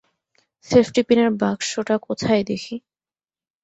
[0.67, 2.75] সেফটিপিনের বাক্সটা কোথায় দেখি।